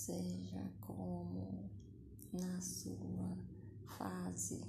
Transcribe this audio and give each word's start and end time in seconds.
seja 0.00 0.72
como 0.80 1.68
na 2.32 2.58
sua 2.62 3.36
fase. 3.98 4.62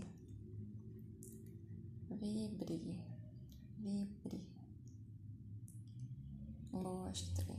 Vibre, 2.10 3.02
vibre, 3.78 4.46
mostre, 6.73 7.55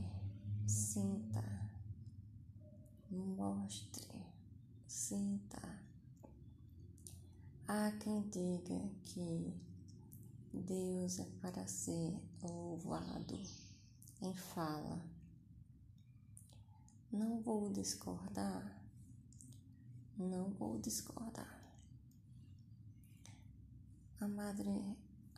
sinta, 0.67 1.43
mostre, 3.09 4.23
sinta. 4.87 5.79
Há 7.67 7.91
quem 7.93 8.21
diga 8.29 8.87
que 9.01 9.51
Deus 10.53 11.17
é 11.17 11.25
para 11.41 11.65
ser 11.65 12.21
louvado 12.43 13.41
em 14.21 14.33
fala. 14.35 15.12
Não 17.13 17.39
vou 17.41 17.69
discordar, 17.69 18.75
não 20.17 20.49
vou 20.49 20.79
discordar. 20.79 21.63
A 24.19 24.27
madre 24.27 24.67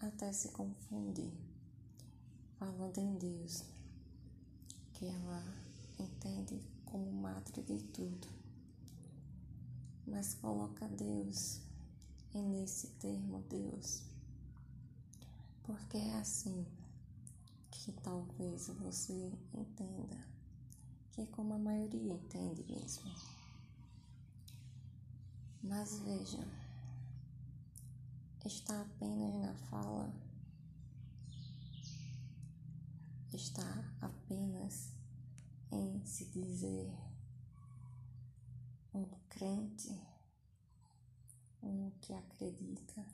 até 0.01 0.31
se 0.31 0.53
confunde 0.53 1.29
falando 2.57 2.97
em 2.97 3.17
Deus, 3.17 3.65
que 4.93 5.05
ela 5.05 5.43
entende 5.99 6.63
como 6.85 7.11
madre 7.11 7.61
de 7.61 7.83
tudo, 7.87 8.29
mas 10.07 10.33
coloca 10.35 10.87
Deus 10.87 11.59
e 12.33 12.41
nesse 12.41 12.87
termo 13.01 13.41
Deus, 13.49 14.01
porque 15.61 15.97
é 15.97 16.19
assim 16.19 16.65
que 17.69 17.91
talvez 17.91 18.69
você 18.69 19.29
entenda, 19.53 20.34
que 21.15 21.21
é 21.21 21.25
como 21.27 21.53
a 21.53 21.57
maioria 21.57 22.13
entende 22.13 22.61
mesmo. 22.69 23.09
Mas 25.63 25.97
veja, 25.99 26.45
está 28.43 28.81
apenas 28.81 29.33
na 29.35 29.53
fala, 29.69 30.13
está 33.33 33.95
apenas 34.01 34.91
em 35.71 36.05
se 36.05 36.25
dizer 36.25 36.93
um 38.93 39.05
crente 39.29 39.97
um 41.63 41.91
que 42.01 42.13
acredita. 42.13 43.05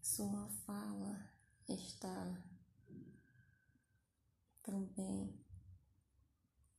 Sua 0.00 0.48
fala 0.66 1.28
está 1.68 2.53
também 4.64 5.38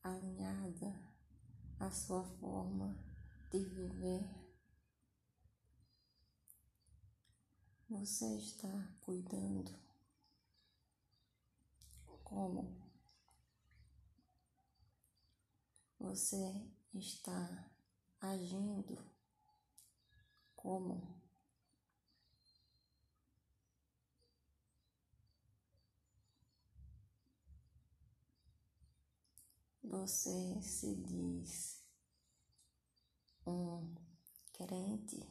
alinhada 0.04 1.00
à 1.80 1.90
sua 1.92 2.24
forma 2.40 2.98
de 3.52 3.60
viver. 3.64 4.28
Você 7.88 8.38
está 8.38 8.68
cuidando 9.02 9.80
como 12.24 12.76
você 16.00 16.68
está 16.94 17.72
agindo 18.20 18.98
como 20.56 21.15
você 29.86 30.62
se 30.62 30.96
diz 30.96 31.84
um 33.46 33.96
crente, 34.54 35.26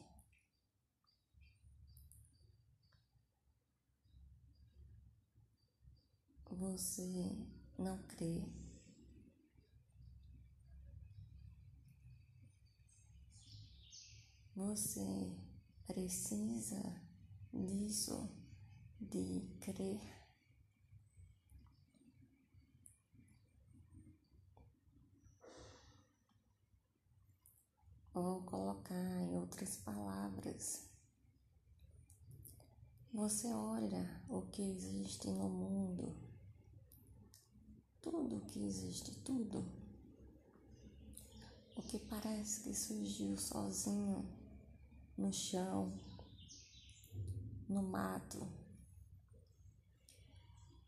você 6.49 7.35
não 7.77 8.01
crê 8.03 8.43
Você 14.55 15.35
precisa 15.85 16.81
disso, 17.51 18.29
de 19.01 19.41
crer. 19.59 20.24
Vou 28.15 28.41
colocar 28.43 29.21
em 29.23 29.37
outras 29.37 29.75
palavras. 29.75 30.89
Você 33.13 33.51
olha 33.51 34.23
o 34.29 34.43
que 34.43 34.61
existe 34.61 35.29
no 35.31 35.49
mundo, 35.49 36.15
tudo 38.01 38.45
que 38.45 38.65
existe, 38.65 39.19
tudo. 39.19 39.69
O 41.75 41.81
que 41.81 41.99
parece 41.99 42.63
que 42.63 42.73
surgiu 42.73 43.37
sozinho 43.37 44.25
no 45.17 45.33
chão, 45.33 45.93
no 47.67 47.83
mato. 47.83 48.47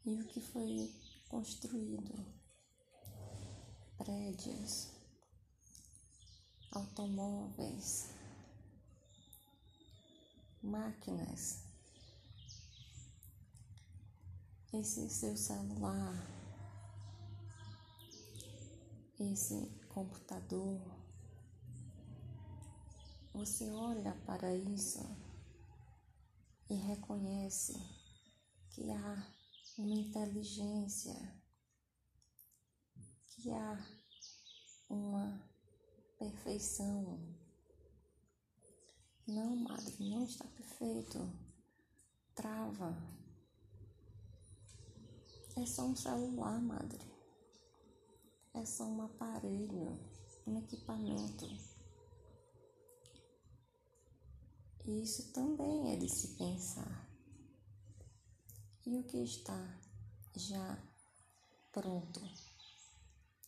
E 0.06 0.18
o 0.22 0.26
que 0.28 0.40
foi 0.40 0.96
construído? 1.28 2.26
Prédios, 3.98 4.97
automóveis, 6.72 8.10
máquinas. 10.62 11.64
Esse 14.74 15.10
seu 15.10 15.38
celular, 15.38 16.14
esse 19.20 19.72
computador, 19.88 20.82
você 23.34 23.72
olha 23.72 24.14
para 24.26 24.54
isso 24.54 25.00
e 26.70 26.76
reconhece 26.76 27.74
que 28.72 28.92
há 28.92 29.28
uma 29.78 29.96
inteligência, 29.96 31.16
que 33.28 33.52
há 33.52 33.88
uma 34.90 35.47
perfeição. 36.18 37.20
Não, 39.28 39.56
madre, 39.56 40.10
não 40.10 40.24
está 40.24 40.46
perfeito. 40.46 41.32
Trava. 42.36 42.96
É 45.56 45.66
só 45.66 45.84
um 45.84 45.96
celular, 45.96 46.62
madre. 46.62 47.06
É 48.54 48.66
só 48.66 48.86
um 48.86 49.02
aparelho, 49.04 50.00
um 50.46 50.58
equipamento. 50.60 51.46
Isso 54.86 55.32
também 55.34 55.94
é 55.94 55.98
de 55.98 56.10
se 56.10 56.38
pensar. 56.38 57.10
E 58.86 58.98
o 58.98 59.04
que 59.04 59.18
está 59.18 59.78
já 60.34 60.82
pronto 61.74 62.22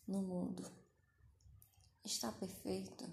no 0.05 0.21
mundo? 0.21 0.78
Está 2.03 2.31
perfeito? 2.31 3.05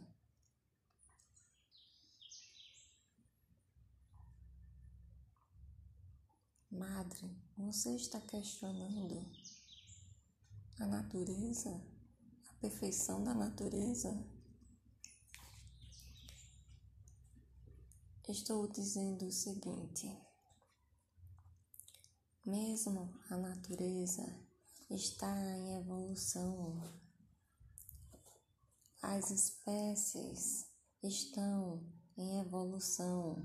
Madre, 6.70 7.34
você 7.56 7.96
está 7.96 8.20
questionando 8.20 9.24
a 10.78 10.86
natureza, 10.86 11.70
a 12.50 12.54
perfeição 12.60 13.24
da 13.24 13.34
natureza? 13.34 14.10
Estou 18.28 18.66
dizendo 18.68 19.26
o 19.26 19.32
seguinte: 19.32 20.14
mesmo 22.44 23.18
a 23.30 23.36
natureza 23.36 24.22
está 24.90 25.34
em 25.56 25.76
evolução, 25.76 27.05
as 29.02 29.30
espécies 29.30 30.66
estão 31.02 31.84
em 32.16 32.40
evolução, 32.40 33.44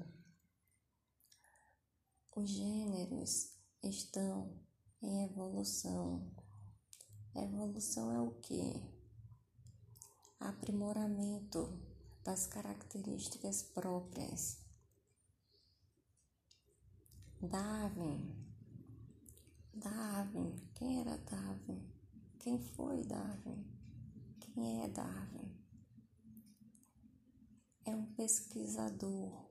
os 2.36 2.50
gêneros 2.50 3.52
estão 3.84 4.60
em 5.02 5.24
evolução. 5.26 6.32
Evolução 7.36 8.12
é 8.12 8.20
o 8.20 8.32
que? 8.42 8.74
Aprimoramento 10.40 11.80
das 12.24 12.48
características 12.48 13.64
próprias 13.64 14.60
Darwin. 17.42 18.36
Darwin. 19.74 20.56
Quem 20.76 21.00
era 21.00 21.18
Darwin? 21.18 21.92
quem 22.42 22.58
foi 22.60 23.04
Darwin? 23.04 23.71
Quem 24.54 24.84
é 24.84 24.88
Darwin? 24.90 25.50
É 27.86 27.96
um 27.96 28.14
pesquisador 28.16 29.50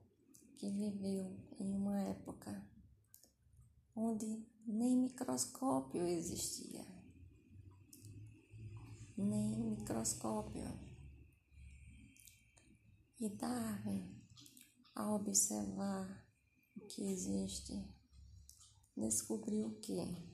que 0.59 0.71
viveu 0.71 1.39
em 1.59 1.73
uma 1.73 1.99
época 2.03 2.63
onde 3.97 4.47
nem 4.67 4.95
microscópio 4.99 6.07
existia. 6.07 6.87
Nem 9.17 9.59
microscópio. 9.71 10.69
E 13.19 13.31
Darwin, 13.31 14.23
ao 14.95 15.15
observar 15.15 16.27
o 16.77 16.81
que 16.81 17.05
existe, 17.11 17.83
descobriu 18.95 19.81
que 19.81 20.31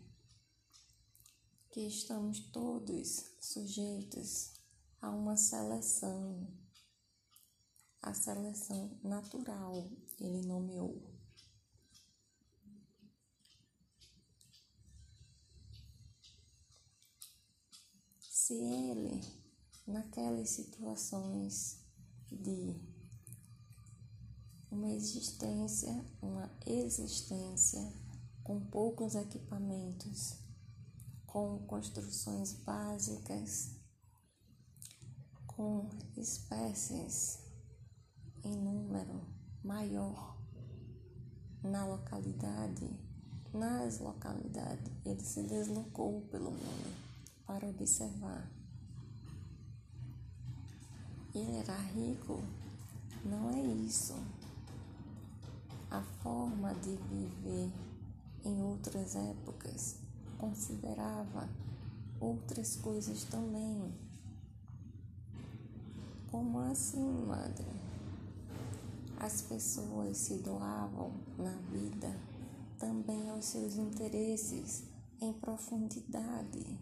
que 1.71 1.87
estamos 1.87 2.41
todos 2.53 3.37
sujeitos 3.39 4.56
a 5.01 5.11
uma 5.11 5.37
seleção, 5.37 6.49
a 8.03 8.13
seleção 8.15 8.99
natural, 9.03 9.91
ele 10.19 10.47
nomeou. 10.47 11.15
Se 18.21 18.55
ele, 18.55 19.21
naquelas 19.87 20.51
situações 20.51 21.85
de 22.31 22.81
uma 24.71 24.91
existência, 24.91 25.93
uma 26.23 26.51
existência 26.67 27.93
com 28.45 28.61
poucos 28.67 29.15
equipamentos, 29.15 30.39
com 31.27 31.59
construções 31.67 32.53
básicas, 32.53 33.76
com 35.57 35.89
espécies 36.17 37.39
em 38.45 38.55
número 38.55 39.23
maior 39.65 40.37
na 41.63 41.85
localidade, 41.85 42.89
nas 43.53 43.99
localidades, 43.99 44.93
ele 45.05 45.21
se 45.21 45.43
deslocou 45.43 46.21
pelo 46.31 46.51
mundo 46.51 46.95
para 47.47 47.67
observar. 47.67 48.49
Ele 51.35 51.57
era 51.57 51.77
rico? 51.77 52.43
Não 53.25 53.51
é 53.51 53.61
isso. 53.61 54.15
A 55.91 56.03
forma 56.23 56.75
de 56.75 56.97
viver 56.97 57.73
em 58.45 58.63
outras 58.63 59.17
épocas 59.17 59.97
considerava 60.39 61.49
outras 62.21 62.77
coisas 62.77 63.25
também. 63.25 64.06
Como 66.37 66.59
assim, 66.59 67.25
madre? 67.25 67.65
As 69.19 69.41
pessoas 69.41 70.19
se 70.19 70.37
doavam 70.43 71.11
na 71.39 71.57
vida 71.71 72.15
também 72.79 73.31
aos 73.31 73.47
seus 73.47 73.77
interesses 73.77 74.85
em 75.19 75.33
profundidade. 75.33 76.79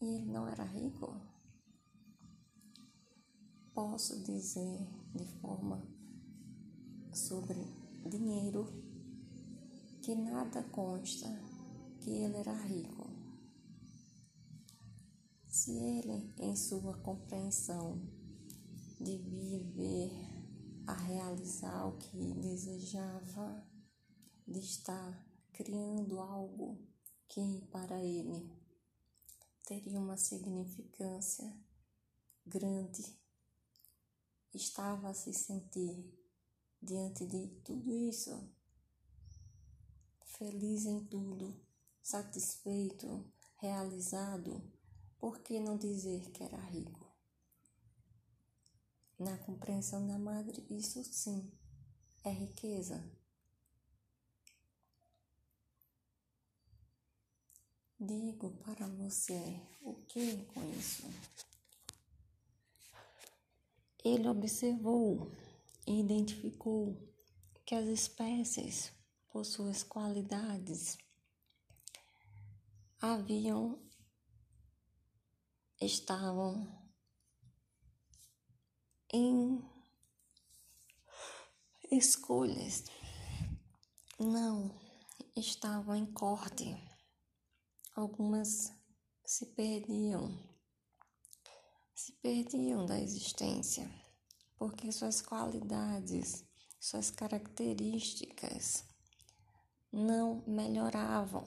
E 0.00 0.04
ele 0.04 0.32
não 0.32 0.48
era 0.48 0.64
rico? 0.64 1.20
Posso 3.72 4.20
dizer 4.24 4.84
de 5.14 5.24
forma 5.40 5.80
sobre 7.12 7.64
dinheiro 8.04 8.66
que 10.02 10.16
nada 10.16 10.64
consta 10.72 11.28
que 12.00 12.10
ele 12.10 12.36
era 12.38 12.52
rico. 12.64 13.05
Se 15.66 15.72
ele, 15.72 16.32
em 16.38 16.54
sua 16.54 16.96
compreensão 16.98 18.00
de 19.00 19.18
viver 19.18 20.12
a 20.86 20.92
realizar 20.92 21.88
o 21.88 21.98
que 21.98 22.34
desejava, 22.34 23.66
de 24.46 24.60
estar 24.60 25.28
criando 25.52 26.20
algo 26.20 26.86
que 27.26 27.66
para 27.72 28.00
ele 28.00 28.48
teria 29.64 29.98
uma 29.98 30.16
significância 30.16 31.52
grande, 32.46 33.18
estava 34.54 35.08
a 35.08 35.14
se 35.14 35.32
sentir 35.32 36.16
diante 36.80 37.26
de 37.26 37.48
tudo 37.64 37.92
isso, 37.92 38.54
feliz 40.38 40.86
em 40.86 41.04
tudo, 41.06 41.60
satisfeito, 42.00 43.26
realizado, 43.56 44.75
por 45.18 45.40
que 45.40 45.58
não 45.58 45.76
dizer 45.76 46.30
que 46.30 46.42
era 46.42 46.58
rico? 46.58 47.06
Na 49.18 49.38
compreensão 49.38 50.06
da 50.06 50.18
madre, 50.18 50.66
isso 50.68 51.02
sim 51.04 51.50
é 52.22 52.30
riqueza. 52.30 53.02
Digo 57.98 58.50
para 58.58 58.86
você 58.88 59.58
o 59.80 59.94
que 59.94 60.44
com 60.46 60.62
isso? 60.72 61.04
Ele 64.04 64.28
observou 64.28 65.32
e 65.86 66.00
identificou 66.00 66.94
que 67.64 67.74
as 67.74 67.86
espécies, 67.86 68.92
por 69.30 69.46
suas 69.46 69.82
qualidades, 69.82 70.98
haviam 73.00 73.85
estavam 75.80 76.66
em 79.12 79.62
escolhas, 81.90 82.84
não 84.18 84.74
estavam 85.36 85.94
em 85.96 86.06
corte. 86.06 86.76
Algumas 87.94 88.72
se 89.24 89.46
perdiam, 89.46 90.38
se 91.94 92.12
perdiam 92.12 92.84
da 92.84 93.00
existência 93.00 93.90
porque 94.58 94.90
suas 94.90 95.20
qualidades, 95.20 96.44
suas 96.80 97.10
características 97.10 98.84
não 99.92 100.42
melhoravam, 100.46 101.44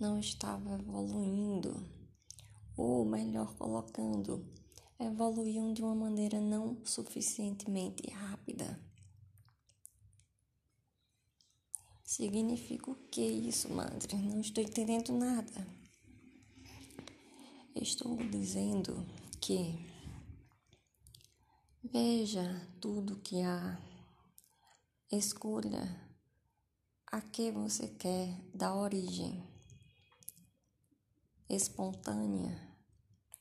não 0.00 0.18
estavam 0.18 0.74
evoluindo, 0.78 1.93
ou 2.76 3.04
melhor 3.04 3.54
colocando, 3.56 4.46
evoluíam 4.98 5.72
de 5.72 5.82
uma 5.82 5.94
maneira 5.94 6.40
não 6.40 6.84
suficientemente 6.84 8.08
rápida. 8.10 8.80
Significa 12.04 12.90
o 12.90 12.94
que 13.10 13.22
isso, 13.22 13.72
madre? 13.72 14.16
Não 14.16 14.40
estou 14.40 14.62
entendendo 14.62 15.12
nada. 15.12 15.66
Estou 17.74 18.16
dizendo 18.16 19.04
que 19.40 19.94
Veja 21.92 22.66
tudo 22.80 23.20
que 23.20 23.42
há. 23.42 23.78
Escolha 25.12 25.82
a 27.06 27.20
que 27.20 27.52
você 27.52 27.86
quer 27.86 28.40
dar 28.54 28.74
origem. 28.74 29.53
Espontânea, 31.54 32.60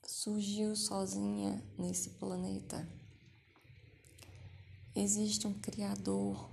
surgiu 0.06 0.76
sozinha 0.76 1.64
nesse 1.80 2.12
planeta. 2.12 2.88
Existe 4.96 5.48
um 5.48 5.54
Criador, 5.56 6.48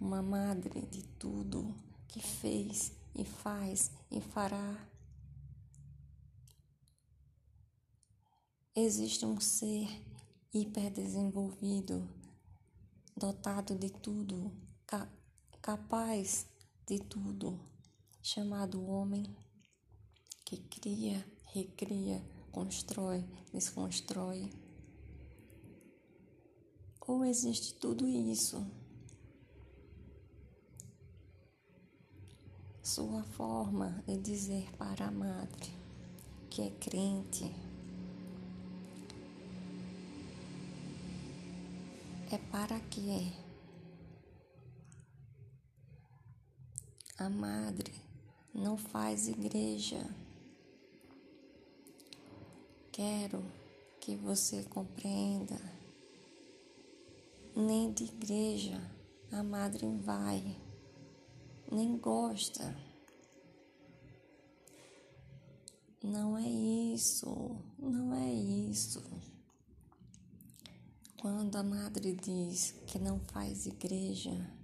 uma 0.00 0.20
Madre 0.20 0.82
de 0.86 1.04
tudo 1.04 1.72
que 2.08 2.20
fez 2.20 2.90
e 3.14 3.24
faz 3.24 3.92
e 4.10 4.20
fará. 4.20 4.88
Existe 8.74 9.24
um 9.24 9.38
ser 9.38 9.88
hiperdesenvolvido, 10.52 12.08
dotado 13.16 13.76
de 13.76 13.88
tudo, 13.88 14.50
ca 14.84 15.08
capaz 15.62 16.48
de 16.84 16.98
tudo, 16.98 17.60
chamado 18.20 18.84
homem, 18.84 19.24
que 20.56 20.80
cria, 20.80 21.24
recria, 21.52 22.22
constrói, 22.50 23.24
desconstrói. 23.52 24.50
Ou 27.06 27.24
existe 27.24 27.74
tudo 27.74 28.06
isso? 28.06 28.64
Sua 32.82 33.22
forma 33.24 34.02
de 34.06 34.16
dizer 34.18 34.70
para 34.76 35.06
a 35.06 35.10
madre 35.10 35.72
que 36.50 36.62
é 36.62 36.70
crente 36.70 37.44
é 42.30 42.38
para 42.50 42.80
quê? 42.80 43.32
A 47.16 47.28
madre 47.28 47.92
não 48.52 48.76
faz 48.76 49.28
igreja. 49.28 50.04
Quero 52.96 53.44
que 53.98 54.14
você 54.14 54.62
compreenda. 54.62 55.60
Nem 57.56 57.92
de 57.92 58.04
igreja 58.04 58.80
a 59.32 59.42
madre 59.42 59.84
vai, 59.96 60.56
nem 61.72 61.98
gosta. 61.98 62.72
Não 66.04 66.38
é 66.38 66.48
isso, 66.48 67.56
não 67.80 68.14
é 68.14 68.32
isso. 68.32 69.02
Quando 71.20 71.56
a 71.56 71.64
madre 71.64 72.14
diz 72.14 72.76
que 72.86 73.00
não 73.00 73.18
faz 73.18 73.66
igreja, 73.66 74.56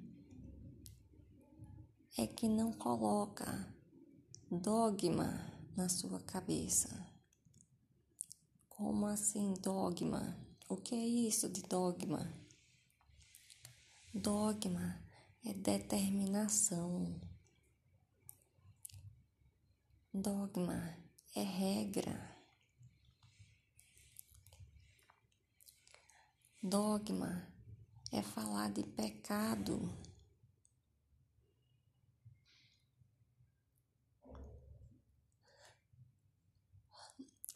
é 2.16 2.28
que 2.28 2.46
não 2.49 2.72
coloca 2.72 3.75
dogma 4.49 5.52
na 5.76 5.88
sua 5.88 6.20
cabeça. 6.20 7.10
Como 8.80 9.04
assim 9.04 9.52
dogma? 9.60 10.34
O 10.66 10.75
que 10.75 10.94
é 10.94 11.06
isso 11.06 11.50
de 11.50 11.60
dogma? 11.60 12.32
Dogma 14.14 15.04
é 15.44 15.52
determinação. 15.52 17.20
Dogma 20.14 20.96
é 21.37 21.42
regra. 21.42 22.34
Dogma 26.62 27.52
é 28.10 28.22
falar 28.22 28.70
de 28.70 28.82
pecado. 28.82 29.94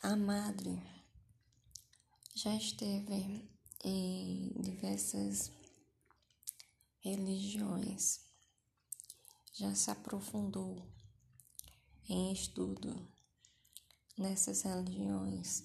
A 0.03 0.15
madre 0.15 0.94
já 2.37 2.53
esteve 2.57 3.49
em 3.85 4.53
diversas 4.61 5.53
religiões, 6.99 8.19
já 9.53 9.73
se 9.73 9.89
aprofundou 9.89 10.85
em 12.09 12.33
estudo 12.33 13.09
nessas 14.19 14.63
religiões. 14.63 15.63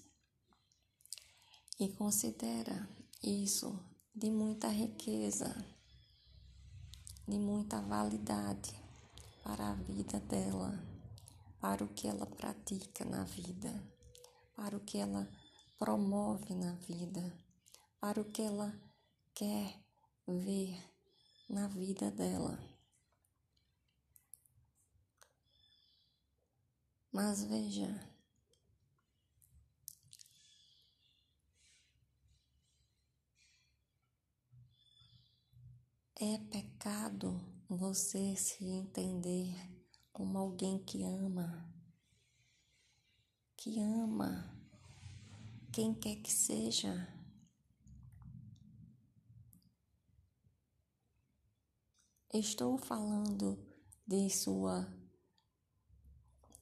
E 1.80 1.90
considera 1.94 2.88
isso 3.24 3.84
de 4.14 4.30
muita 4.30 4.68
riqueza, 4.68 5.56
de 7.28 7.40
muita 7.40 7.82
validade 7.82 8.80
para 9.44 9.72
a 9.72 9.74
vida 9.74 10.20
dela, 10.20 10.78
para 11.60 11.84
o 11.84 11.94
que 11.96 12.08
ela 12.08 12.28
pratica 12.28 13.04
na 13.06 13.24
vida, 13.24 13.84
para 14.56 14.78
o 14.78 14.82
que 14.82 15.00
ela 15.00 15.28
promove 15.80 16.54
na 16.54 16.74
vida, 16.74 17.36
para 18.00 18.22
o 18.22 18.26
que 18.26 18.42
ela 18.42 18.78
quer 19.34 19.80
ver 20.28 20.78
na 21.50 21.68
vida 21.70 22.12
dela. 22.12 22.60
Mas 27.12 27.44
veja, 27.46 28.10
É 36.22 36.38
pecado 36.38 37.40
você 37.70 38.36
se 38.36 38.66
entender 38.66 39.56
como 40.12 40.38
alguém 40.38 40.84
que 40.84 41.02
ama, 41.02 41.74
que 43.56 43.80
ama 43.80 44.59
quem 45.80 45.94
quer 45.94 46.18
que 46.18 46.30
seja. 46.30 47.08
Estou 52.34 52.78
falando 52.78 53.58
de 54.06 54.30
sua 54.30 54.86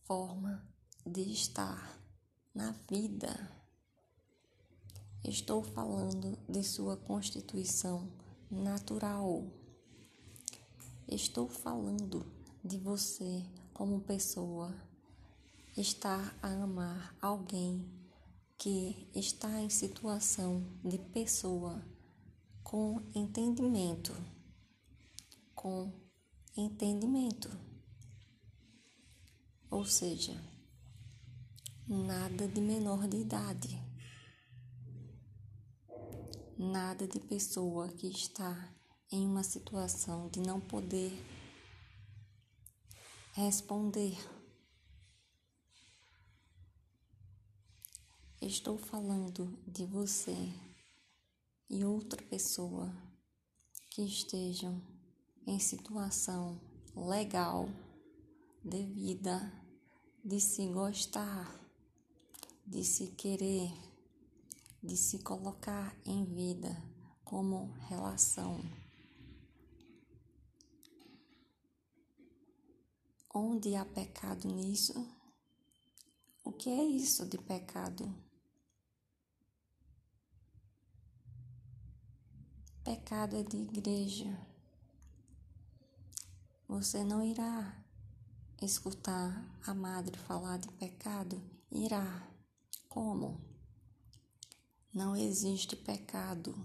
forma 0.04 0.64
de 1.04 1.32
estar 1.32 2.00
na 2.54 2.74
vida. 2.88 3.52
Estou 5.24 5.64
falando 5.64 6.38
de 6.48 6.64
sua 6.64 6.96
constituição 6.96 8.08
natural. 8.52 9.52
Estou 11.08 11.50
falando 11.50 12.24
de 12.64 12.78
você 12.78 13.44
como 13.74 14.00
pessoa 14.02 14.80
estar 15.76 16.38
a 16.40 16.50
amar 16.50 17.18
alguém 17.20 17.97
que 18.58 19.10
está 19.16 19.62
em 19.62 19.70
situação 19.70 20.64
de 20.84 20.98
pessoa 20.98 21.86
com 22.64 23.02
entendimento, 23.14 24.14
com 25.54 25.94
entendimento. 26.56 27.50
Ou 29.70 29.86
seja, 29.86 30.34
nada 31.88 32.48
de 32.48 32.62
menor 32.62 33.08
de 33.08 33.18
idade 33.18 33.88
nada 36.58 37.08
de 37.08 37.20
pessoa 37.20 37.88
que 37.90 38.08
está 38.08 38.74
em 39.12 39.26
uma 39.26 39.44
situação 39.44 40.28
de 40.30 40.40
não 40.40 40.60
poder 40.60 41.14
responder. 43.34 44.18
Estou 48.42 48.78
falando 48.78 49.58
de 49.68 49.86
você 49.86 50.36
e 51.70 51.84
outra 51.84 52.22
pessoa 52.24 52.94
que 53.90 54.04
estejam 54.04 54.82
em 55.46 55.60
situação 55.60 56.60
legal 56.96 57.68
de 58.64 58.84
vida, 58.86 59.52
de 60.24 60.40
se 60.40 60.68
gostar, 60.68 61.60
de 62.66 62.84
se 62.84 63.08
querer 63.08 63.72
de 64.82 64.96
se 64.96 65.20
colocar 65.20 65.96
em 66.06 66.24
vida 66.24 66.82
como 67.24 67.74
relação. 67.90 68.62
Onde 73.34 73.76
há 73.76 73.84
pecado 73.84 74.48
nisso? 74.48 75.06
O 76.44 76.52
que 76.52 76.70
é 76.70 76.84
isso 76.84 77.26
de 77.26 77.38
pecado? 77.38 78.27
Pecado 82.88 83.36
é 83.36 83.44
de 83.44 83.58
igreja. 83.58 84.48
Você 86.70 87.04
não 87.04 87.22
irá 87.22 87.84
escutar 88.62 89.60
a 89.66 89.74
madre 89.74 90.18
falar 90.20 90.58
de 90.58 90.70
pecado? 90.70 91.44
Irá. 91.70 92.26
Como? 92.88 93.42
Não 94.94 95.18
existe 95.18 95.76
pecado. 95.76 96.56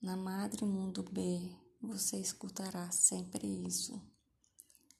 Na 0.00 0.16
Madre 0.16 0.64
Mundo 0.64 1.02
B, 1.02 1.52
você 1.82 2.16
escutará 2.16 2.88
sempre 2.92 3.44
isso. 3.66 4.00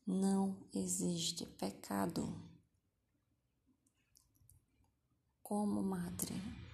Não 0.05 0.59
existe 0.75 1.47
pecado. 1.47 2.43
Como 5.45 5.81
Madre? 5.81 6.65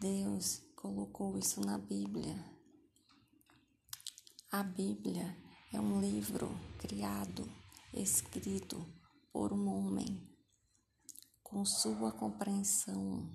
Deus 0.00 0.62
colocou 0.74 1.36
isso 1.36 1.60
na 1.60 1.76
Bíblia. 1.76 2.34
A 4.50 4.62
Bíblia 4.62 5.36
é 5.74 5.78
um 5.78 6.00
livro 6.00 6.48
criado, 6.78 7.46
escrito 7.92 8.82
por 9.30 9.52
um 9.52 9.68
homem 9.68 10.26
com 11.42 11.66
sua 11.66 12.12
compreensão. 12.12 13.30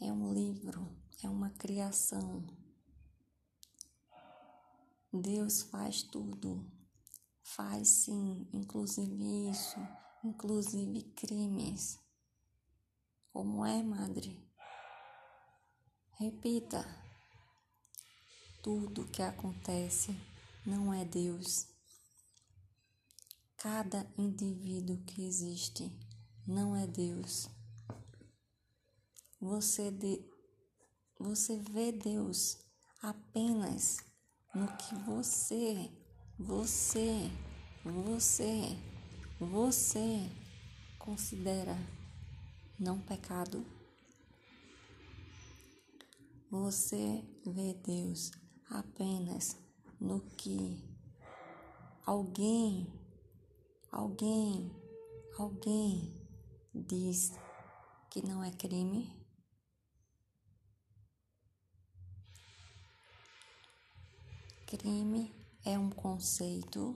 É 0.00 0.10
um 0.10 0.32
livro, 0.32 0.90
é 1.22 1.28
uma 1.28 1.50
criação. 1.50 2.46
Deus 5.12 5.60
faz 5.64 6.02
tudo, 6.02 6.66
faz 7.42 7.88
sim, 7.88 8.48
inclusive 8.54 9.50
isso, 9.50 9.76
inclusive 10.24 11.02
crimes. 11.12 12.00
Como 13.30 13.66
é, 13.66 13.82
madre? 13.82 14.50
Repita: 16.22 16.86
tudo 18.62 19.08
que 19.08 19.20
acontece 19.20 20.16
não 20.64 20.94
é 20.94 21.04
Deus. 21.04 21.66
Cada 23.56 24.06
indivíduo 24.16 24.98
que 24.98 25.26
existe 25.26 25.90
não 26.46 26.76
é 26.76 26.86
Deus. 26.86 27.48
Você, 29.40 29.90
de, 29.90 30.24
você 31.18 31.56
vê 31.58 31.90
Deus 31.90 32.56
apenas 33.02 33.96
no 34.54 34.68
que 34.76 34.94
você, 35.04 35.90
você, 36.38 37.32
você, 37.84 38.78
você 39.40 40.30
considera 41.00 41.76
não 42.78 43.00
pecado? 43.00 43.81
Você 46.52 47.24
vê 47.46 47.72
Deus 47.72 48.30
apenas 48.68 49.56
no 49.98 50.20
que 50.36 50.86
alguém, 52.04 52.92
alguém, 53.90 54.70
alguém 55.38 56.14
diz 56.74 57.32
que 58.10 58.20
não 58.20 58.44
é 58.44 58.50
crime? 58.50 59.26
Crime 64.66 65.34
é 65.64 65.78
um 65.78 65.88
conceito 65.88 66.94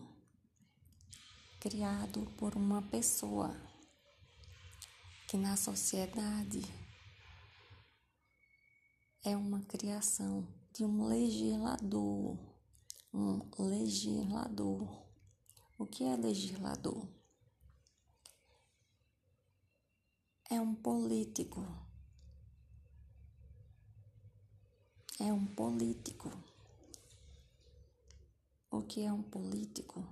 criado 1.59 2.31
por 2.37 2.55
uma 2.57 2.83
pessoa 2.83 3.57
que 5.27 5.39
na 5.39 5.57
sociedade 5.57 6.86
é 9.27 9.37
uma 9.37 9.61
criação 9.61 10.47
de 10.73 10.85
um 10.85 11.05
legislador. 11.05 12.39
Um 13.13 13.41
legislador. 13.59 15.05
O 15.77 15.85
que 15.85 16.05
é 16.05 16.17
legislador? 16.17 17.07
É 20.49 20.61
um 20.61 20.75
político. 20.75 21.67
É 25.19 25.33
um 25.33 25.47
político 25.47 26.31
o 28.77 28.83
que 28.83 29.01
é 29.01 29.11
um 29.11 29.23
político? 29.23 30.07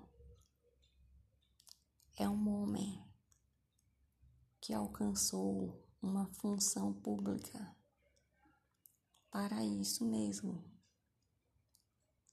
É 2.16 2.26
um 2.26 2.49
homem 2.49 3.04
que 4.59 4.73
alcançou 4.73 5.87
uma 6.00 6.26
função 6.33 6.90
pública 6.94 7.74
para 9.35 9.64
isso 9.64 10.05
mesmo. 10.05 10.64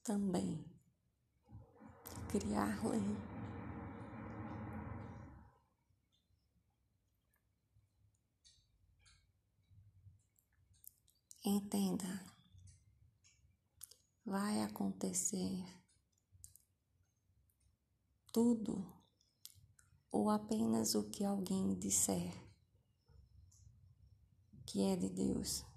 Também 0.04 0.64
criar 2.28 2.80
lei. 2.86 3.02
Entenda, 11.44 12.24
vai 14.24 14.62
acontecer 14.62 15.60
tudo 18.32 18.86
ou 20.12 20.30
apenas 20.30 20.94
o 20.94 21.10
que 21.10 21.24
alguém 21.24 21.74
disser 21.74 22.32
que 24.64 24.84
é 24.84 24.94
de 24.94 25.08
Deus. 25.08 25.71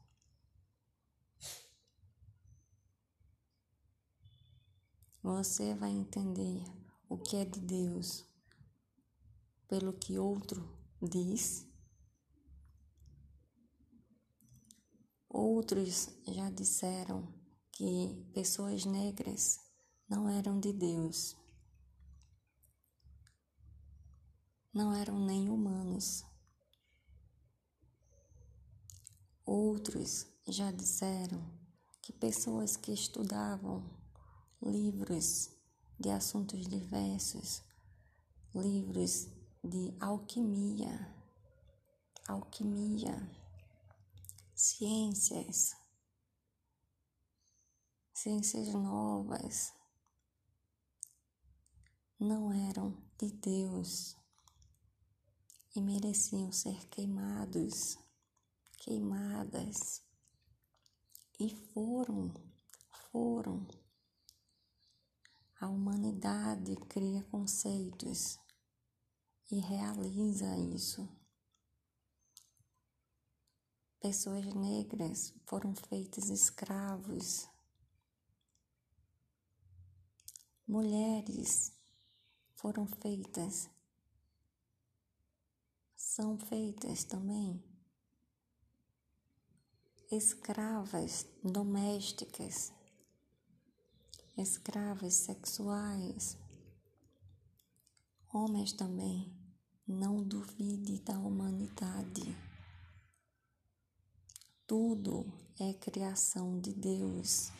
Você 5.26 5.74
vai 5.74 5.90
entender 5.90 6.64
o 7.10 7.18
que 7.18 7.36
é 7.36 7.44
de 7.44 7.60
Deus 7.60 8.24
pelo 9.68 9.92
que 9.92 10.20
outro 10.20 10.64
diz. 11.02 11.68
Outros 15.28 16.10
já 16.28 16.52
disseram 16.52 17.34
que 17.72 18.24
pessoas 18.36 18.86
negras 18.86 19.60
não 20.08 20.30
eram 20.30 20.60
de 20.60 20.72
Deus. 20.72 21.36
não 24.72 24.94
eram 24.94 25.18
nem 25.26 25.50
humanos. 25.50 26.24
Outros 29.44 30.28
já 30.48 30.70
disseram 30.70 31.42
que 32.00 32.14
pessoas 32.14 32.78
que 32.78 32.92
estudavam 32.92 34.05
livros 34.62 35.50
de 36.00 36.10
assuntos 36.10 36.68
diversos, 36.68 37.62
livros 38.54 39.28
de 39.64 39.96
alquimia, 40.00 41.14
alquimia, 42.28 43.16
ciências, 44.54 45.76
ciências 48.14 48.74
novas, 48.74 49.74
não 52.20 52.52
eram 52.52 52.98
de 53.18 53.32
Deus 53.32 54.16
e 55.76 55.82
mereciam 55.82 56.52
ser 56.52 56.88
queimados, 56.88 57.98
queimadas. 58.78 60.02
E 61.38 61.50
foram, 61.50 62.34
foram. 63.12 63.68
A 65.60 65.68
humanidade 65.68 66.76
cria 66.90 67.24
conceitos 67.24 68.40
e 69.52 69.60
realiza 69.60 70.58
isso. 70.58 71.08
Pessoas 74.00 74.46
negras 74.54 75.34
foram 75.46 75.74
feitas 75.76 76.30
escravos. 76.30 77.48
Mulheres 80.68 81.72
foram 82.56 82.86
feitas 82.88 83.70
são 86.16 86.38
feitas 86.38 87.04
também 87.04 87.62
escravas 90.10 91.28
domésticas, 91.44 92.72
escravas 94.38 95.14
sexuais. 95.14 96.38
Homens 98.34 98.74
também, 98.74 99.34
não 99.88 100.22
duvide 100.22 101.00
da 101.00 101.18
humanidade. 101.18 102.36
Tudo 104.68 105.26
é 105.60 105.74
criação 105.74 106.60
de 106.60 106.74
Deus. 106.74 107.52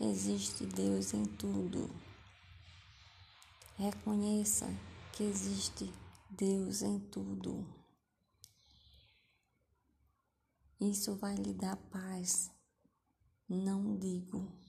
Existe 0.00 0.64
Deus 0.66 1.12
em 1.12 1.24
tudo. 1.24 1.90
Reconheça 3.76 4.66
que 5.12 5.24
existe 5.24 5.92
Deus 6.30 6.82
em 6.82 7.00
tudo. 7.00 7.66
Isso 10.80 11.16
vai 11.16 11.34
lhe 11.34 11.54
dar 11.54 11.76
paz. 11.76 12.50
Não 13.48 13.96
digo. 13.96 14.63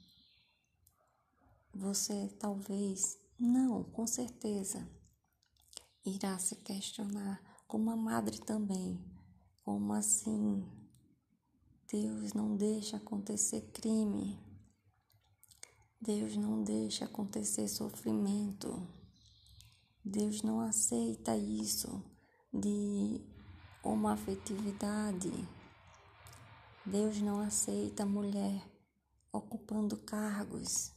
Você 1.78 2.30
talvez, 2.40 3.18
não, 3.38 3.84
com 3.84 4.08
certeza, 4.08 4.90
irá 6.06 6.40
se 6.40 6.56
questionar, 6.56 7.44
como 7.68 7.92
a 7.92 7.98
madre 7.98 8.40
também. 8.40 8.98
Como 9.62 9.92
assim? 9.92 10.66
Deus 11.92 12.32
não 12.32 12.56
deixa 12.56 12.96
acontecer 12.96 13.60
crime. 13.74 14.40
Deus 16.00 16.38
não 16.38 16.64
deixa 16.64 17.04
acontecer 17.04 17.68
sofrimento. 17.68 18.88
Deus 20.02 20.42
não 20.44 20.62
aceita 20.62 21.36
isso 21.36 22.02
de 22.54 23.20
uma 23.84 24.14
afetividade. 24.14 25.30
Deus 26.86 27.22
não 27.22 27.42
aceita 27.42 28.06
mulher 28.06 28.66
ocupando 29.34 29.98
cargos 29.98 30.95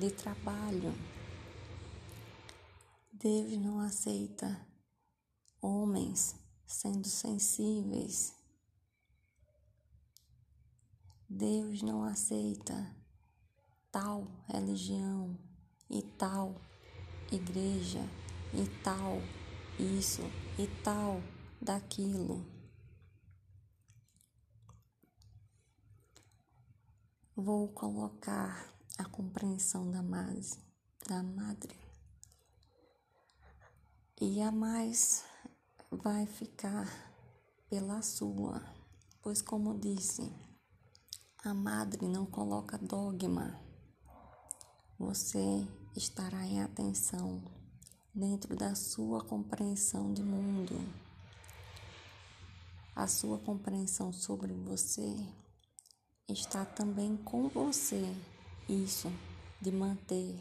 de 0.00 0.10
trabalho. 0.10 0.94
Deus 3.12 3.52
não 3.58 3.80
aceita 3.80 4.66
homens 5.60 6.34
sendo 6.66 7.06
sensíveis. 7.06 8.34
Deus 11.28 11.82
não 11.82 12.02
aceita 12.02 12.96
tal 13.92 14.26
religião 14.48 15.38
e 15.88 16.02
tal 16.02 16.54
igreja 17.30 18.02
e 18.52 18.66
tal, 18.82 19.18
isso 19.78 20.22
e 20.58 20.66
tal, 20.82 21.22
daquilo. 21.60 22.44
Vou 27.36 27.68
colocar 27.68 28.74
a 29.00 29.04
compreensão 29.06 29.90
da 29.90 30.02
madre, 30.02 30.46
da 31.08 31.22
madre. 31.22 31.74
E 34.20 34.42
a 34.42 34.52
mais 34.52 35.24
vai 35.90 36.26
ficar 36.26 36.86
pela 37.70 38.02
sua, 38.02 38.62
pois 39.22 39.40
como 39.40 39.78
disse, 39.78 40.30
a 41.42 41.54
madre 41.54 42.06
não 42.06 42.26
coloca 42.26 42.76
dogma, 42.76 43.58
você 44.98 45.66
estará 45.96 46.44
em 46.44 46.60
atenção 46.62 47.42
dentro 48.14 48.54
da 48.54 48.74
sua 48.74 49.24
compreensão 49.24 50.12
de 50.12 50.22
mundo. 50.22 50.76
A 52.94 53.06
sua 53.06 53.38
compreensão 53.38 54.12
sobre 54.12 54.52
você 54.52 55.16
está 56.28 56.66
também 56.66 57.16
com 57.16 57.48
você. 57.48 58.04
Isso 58.70 59.12
de 59.60 59.72
manter, 59.72 60.38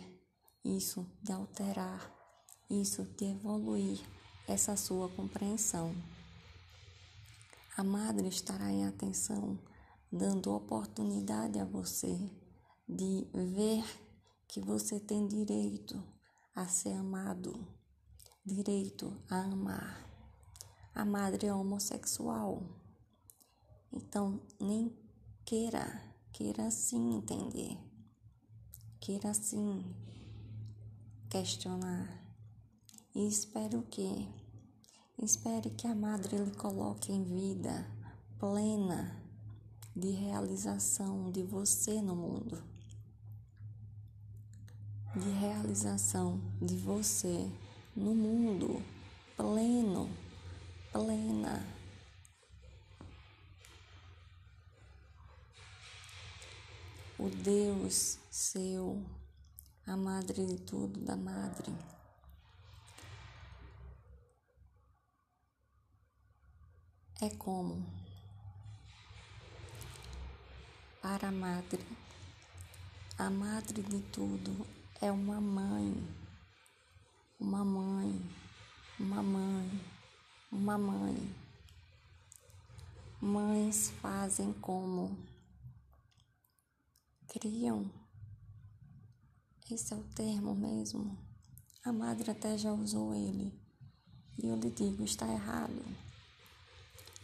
isso 0.63 1.03
de 1.19 1.31
alterar, 1.31 2.15
isso 2.69 3.03
de 3.17 3.25
evoluir 3.25 3.99
essa 4.47 4.77
sua 4.77 5.09
compreensão. 5.09 5.95
A 7.75 7.83
madre 7.83 8.27
estará 8.27 8.71
em 8.71 8.85
atenção, 8.85 9.57
dando 10.11 10.53
oportunidade 10.53 11.57
a 11.57 11.65
você 11.65 12.15
de 12.87 13.27
ver 13.33 13.83
que 14.47 14.61
você 14.61 14.99
tem 14.99 15.27
direito 15.27 15.99
a 16.53 16.67
ser 16.67 16.93
amado, 16.93 17.67
direito 18.45 19.11
a 19.27 19.39
amar. 19.39 20.07
A 20.93 21.03
madre 21.03 21.47
é 21.47 21.53
homossexual, 21.53 22.61
então 23.91 24.39
nem 24.59 24.95
queira, 25.43 25.99
queira 26.31 26.69
sim 26.69 27.15
entender, 27.15 27.88
queira 29.09 29.33
sim 29.33 29.83
questionar. 31.31 32.07
E 33.15 33.27
espero 33.27 33.81
que, 33.81 34.29
espere 35.17 35.71
que 35.71 35.87
a 35.87 35.95
madre 35.95 36.37
lhe 36.37 36.51
coloque 36.51 37.11
em 37.11 37.23
vida 37.23 37.87
plena 38.37 39.19
de 39.95 40.11
realização 40.11 41.31
de 41.31 41.41
você 41.41 41.99
no 42.03 42.15
mundo 42.15 42.61
de 45.15 45.29
realização 45.39 46.39
de 46.61 46.75
você 46.75 47.51
no 47.95 48.13
mundo 48.13 48.79
pleno, 49.35 50.07
plena. 50.93 51.78
O 57.19 57.29
Deus 57.29 58.17
seu, 58.31 59.03
a 59.85 59.97
madre 59.97 60.45
de 60.45 60.57
tudo 60.61 61.01
da 61.01 61.17
madre. 61.17 61.69
É 67.21 67.29
como 67.31 67.85
para 71.01 71.27
a 71.27 71.31
madre, 71.33 71.85
a 73.17 73.29
madre 73.29 73.81
de 73.81 73.99
tudo 74.13 74.65
é 75.01 75.11
uma 75.11 75.41
mãe, 75.41 75.93
uma 77.37 77.65
mãe, 77.65 78.29
uma 78.97 79.21
mãe, 79.21 79.81
uma 80.49 80.77
mãe. 80.77 81.35
Mães 83.19 83.89
fazem 84.01 84.53
como 84.53 85.28
criam. 87.29 87.89
Esse 89.71 89.93
é 89.93 89.95
o 89.97 90.03
termo 90.03 90.53
mesmo. 90.53 91.17
A 91.83 91.93
madre 91.93 92.31
até 92.31 92.57
já 92.57 92.73
usou 92.73 93.15
ele. 93.15 93.57
E 94.37 94.47
eu 94.47 94.55
lhe 94.55 94.69
digo, 94.69 95.03
está 95.03 95.27
errado. 95.31 95.85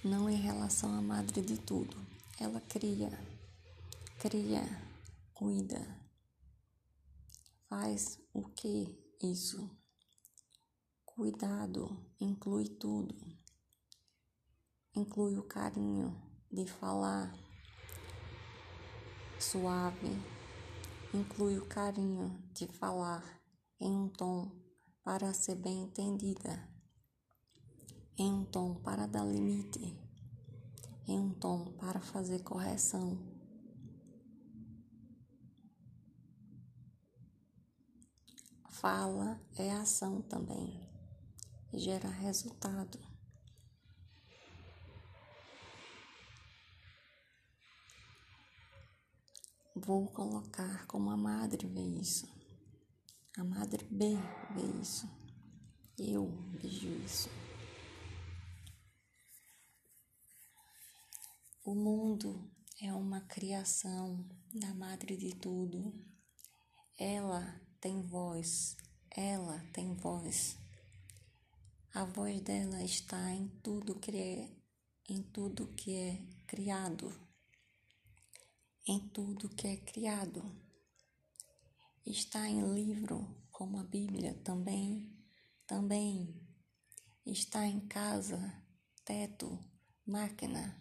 Não 0.03 0.29
em 0.29 0.37
relação 0.37 0.97
à 0.97 1.01
madre 1.01 1.41
de 1.41 1.57
tudo. 1.57 1.97
Ela 2.39 2.61
cria, 2.61 3.09
cria, 4.19 4.63
cuida 5.33 6.05
Faz 7.67 8.19
o 8.31 8.43
que 8.43 8.95
isso? 9.21 9.69
Cuidado 11.03 11.89
inclui 12.21 12.69
tudo. 12.69 13.15
Inclui 14.95 15.37
o 15.37 15.43
carinho 15.43 16.15
de 16.51 16.65
falar 16.67 17.35
suave. 19.39 20.09
Inclui 21.13 21.57
o 21.57 21.65
carinho 21.65 22.37
de 22.53 22.67
falar 22.67 23.23
em 23.79 23.91
um 23.91 24.09
tom 24.09 24.51
para 25.03 25.33
ser 25.33 25.55
bem 25.55 25.83
entendida. 25.83 26.67
Em 28.17 28.31
um 28.31 28.45
tom 28.45 28.75
para 28.75 29.05
dar 29.05 29.25
limite. 29.25 29.97
Em 31.07 31.19
um 31.19 31.31
tom 31.31 31.71
para 31.73 31.99
fazer 31.99 32.43
correção 32.43 33.35
Fala 38.85 39.39
é 39.57 39.71
ação 39.71 40.21
também, 40.21 40.85
gera 41.73 42.07
resultado. 42.07 42.99
Vou 49.85 50.07
colocar 50.07 50.87
como 50.87 51.11
a 51.11 51.15
madre 51.15 51.67
vê 51.67 51.83
isso. 51.83 52.27
A 53.37 53.43
madre 53.43 53.85
B 53.85 54.15
vê 54.55 54.81
isso. 54.81 55.07
Eu 55.95 56.25
vejo 56.59 56.87
isso. 57.05 57.29
O 61.63 61.75
mundo 61.75 62.51
é 62.81 62.91
uma 62.95 63.21
criação 63.21 64.27
da 64.55 64.73
madre 64.73 65.15
de 65.15 65.35
tudo. 65.35 65.93
Ela 66.97 67.61
tem 67.79 68.01
voz, 68.01 68.75
ela 69.15 69.59
tem 69.71 69.93
voz. 69.93 70.57
A 71.93 72.05
voz 72.05 72.41
dela 72.41 72.83
está 72.83 73.31
em 73.31 73.49
tudo 73.61 73.99
que 73.99 74.17
é, 74.17 74.49
em 75.07 75.21
tudo 75.21 75.67
que 75.75 75.95
é 75.95 76.25
criado, 76.47 77.24
em 78.87 78.99
tudo 79.09 79.49
que 79.49 79.67
é 79.67 79.77
criado. 79.77 80.43
Está 82.05 82.47
em 82.47 82.61
livro, 82.73 83.35
como 83.51 83.79
a 83.79 83.83
Bíblia 83.83 84.35
também, 84.43 85.11
também. 85.65 86.39
Está 87.25 87.65
em 87.65 87.79
casa, 87.87 88.63
teto, 89.03 89.57
máquina, 90.05 90.79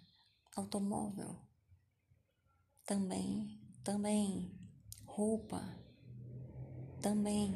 automóvel. 0.55 1.41
Também, 2.85 3.59
também, 3.83 4.55
roupa, 5.07 5.63
também, 7.01 7.55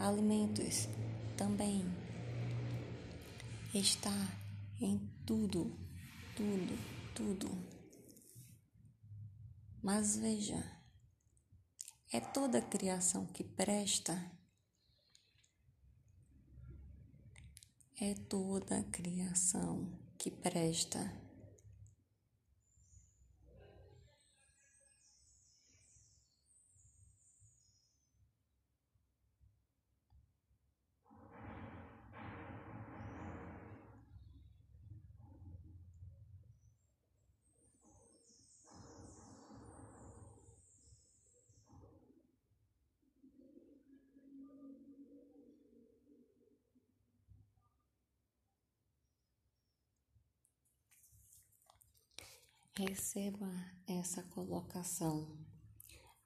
alimentos, 0.00 0.88
também. 1.36 1.84
Está 3.72 4.10
em 4.80 4.98
tudo, 5.24 5.78
tudo, 6.36 6.78
tudo. 7.14 7.73
Mas 9.84 10.16
veja, 10.16 10.64
é 12.10 12.18
toda 12.18 12.62
criação 12.62 13.26
que 13.26 13.44
presta, 13.44 14.32
é 18.00 18.14
toda 18.14 18.82
criação 18.84 19.92
que 20.16 20.30
presta. 20.30 21.23
Receba 52.86 53.50
essa 53.86 54.22
colocação 54.24 55.38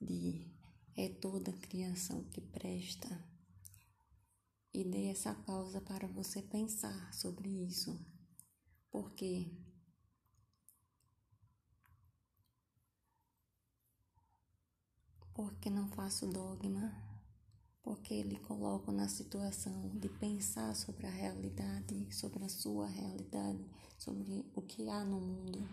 de 0.01 0.53
é 0.97 1.09
toda 1.09 1.53
criação 1.53 2.25
que 2.25 2.41
presta 2.41 3.25
e 4.75 4.83
dê 4.83 5.07
essa 5.07 5.33
pausa 5.33 5.81
para 5.81 6.09
você 6.09 6.43
pensar 6.43 7.15
sobre 7.15 7.49
isso. 7.49 7.97
Por 8.91 9.13
quê? 9.13 9.57
Porque 15.33 15.71
não 15.71 15.89
faço 15.91 16.27
dogma, 16.27 16.93
porque 17.85 18.21
lhe 18.25 18.41
coloco 18.41 18.91
na 18.91 19.09
situação 19.09 19.97
de 19.97 20.09
pensar 20.09 20.75
sobre 20.75 21.07
a 21.07 21.11
realidade, 21.11 22.13
sobre 22.13 22.45
a 22.45 22.49
sua 22.49 22.89
realidade, 22.89 23.65
sobre 23.97 24.45
o 24.57 24.63
que 24.63 24.89
há 24.89 25.05
no 25.05 25.21
mundo 25.21 25.69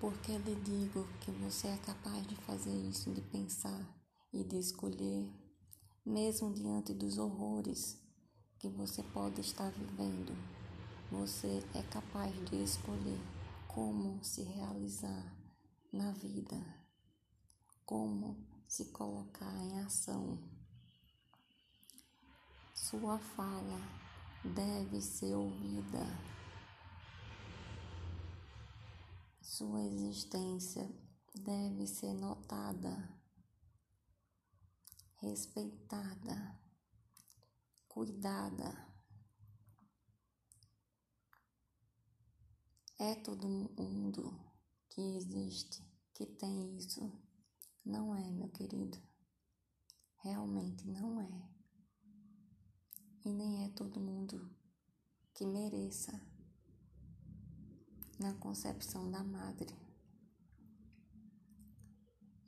porque 0.00 0.38
lhe 0.38 0.54
digo 0.56 1.06
que 1.20 1.30
você 1.30 1.68
é 1.68 1.76
capaz 1.76 2.26
de 2.26 2.34
fazer 2.36 2.74
isso, 2.88 3.12
de 3.12 3.20
pensar 3.20 3.86
e 4.32 4.42
de 4.42 4.58
escolher, 4.58 5.30
mesmo 6.06 6.54
diante 6.54 6.94
dos 6.94 7.18
horrores 7.18 8.00
que 8.58 8.68
você 8.68 9.02
pode 9.02 9.42
estar 9.42 9.70
vivendo. 9.70 10.34
Você 11.10 11.62
é 11.74 11.82
capaz 11.82 12.32
de 12.48 12.62
escolher 12.62 13.20
como 13.68 14.24
se 14.24 14.42
realizar 14.42 15.36
na 15.92 16.12
vida, 16.12 16.56
como 17.84 18.36
se 18.66 18.86
colocar 18.86 19.54
em 19.64 19.80
ação. 19.80 20.38
Sua 22.74 23.18
fala 23.18 23.80
deve 24.44 25.02
ser 25.02 25.34
ouvida. 25.34 26.06
Sua 29.52 29.82
existência 29.82 30.88
deve 31.34 31.84
ser 31.84 32.14
notada, 32.14 33.20
respeitada, 35.16 36.56
cuidada. 37.88 38.94
É 42.96 43.16
todo 43.16 43.48
mundo 43.48 44.40
que 44.88 45.16
existe 45.16 45.84
que 46.14 46.26
tem 46.26 46.76
isso. 46.76 47.12
Não 47.84 48.14
é, 48.14 48.30
meu 48.30 48.50
querido. 48.50 49.02
Realmente 50.18 50.86
não 50.86 51.20
é. 51.20 51.50
E 53.24 53.32
nem 53.32 53.64
é 53.64 53.68
todo 53.70 53.98
mundo 53.98 54.48
que 55.34 55.44
mereça 55.44 56.29
na 58.20 58.32
concepção 58.34 59.10
da 59.10 59.24
madre. 59.24 59.74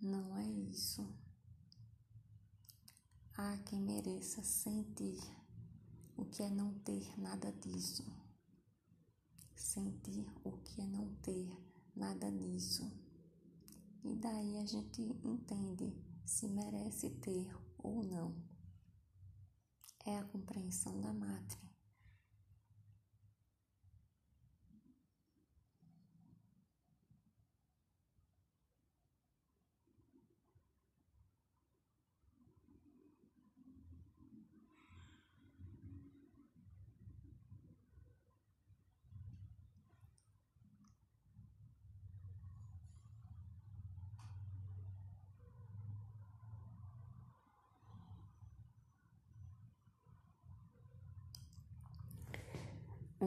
Não 0.01 0.37
é 0.37 0.47
isso. 0.47 1.05
Há 3.37 3.57
quem 3.65 3.81
mereça 3.81 4.41
sentir 4.45 5.21
o 6.17 6.25
que 6.27 6.45
é 6.45 6.51
não 6.51 6.73
ter 6.81 7.19
nada 7.19 7.51
disso 7.51 8.23
sentir 9.73 10.27
o 10.45 10.53
que 10.59 10.83
é 10.83 10.87
não 10.87 11.15
ter 11.23 11.49
nada 11.97 12.31
disso. 12.31 12.93
E 14.05 14.15
daí 14.17 14.59
a 14.59 14.67
gente 14.67 15.01
entende 15.25 15.97
se 16.27 16.47
merece 16.47 17.09
ter 17.09 17.49
ou 17.79 18.03
não. 18.03 18.37
É 20.05 20.19
a 20.19 20.25
compreensão 20.25 21.01
da 21.01 21.13
mátria. 21.13 21.72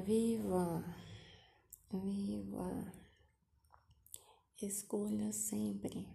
Viva, 0.05 0.85
viva, 1.91 2.93
escolha 4.61 5.33
sempre. 5.33 6.07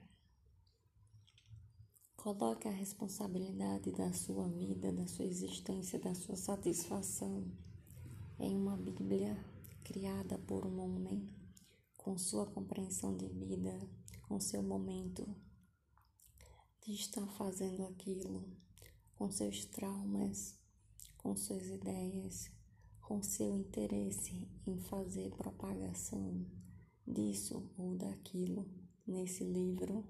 Coloque 2.17 2.69
a 2.69 2.71
responsabilidade 2.71 3.91
da 3.91 4.13
sua 4.13 4.49
vida, 4.49 4.93
da 4.93 5.09
sua 5.09 5.25
existência, 5.25 5.99
da 5.99 6.15
sua 6.15 6.37
satisfação 6.37 7.51
em 8.39 8.57
uma 8.57 8.77
Bíblia 8.77 9.37
criada 9.83 10.39
por 10.39 10.65
um 10.65 10.79
homem 10.79 11.29
com 11.99 12.17
sua 12.17 12.47
compreensão 12.47 13.17
de 13.17 13.27
vida, 13.27 13.77
com 14.29 14.39
seu 14.39 14.63
momento 14.63 15.27
de 16.87 16.93
estar 16.93 17.27
fazendo 17.27 17.85
aquilo, 17.87 18.57
com 19.17 19.29
seus 19.33 19.65
traumas, 19.65 20.55
com 21.19 21.35
suas 21.35 21.67
ideias 21.67 22.60
com 23.11 23.21
seu 23.25 23.57
interesse 23.57 24.49
em 24.65 24.79
fazer 24.83 25.33
propagação 25.33 26.47
disso 27.05 27.69
ou 27.77 27.97
daquilo 27.99 28.65
nesse 29.05 29.43
livro. 29.43 30.07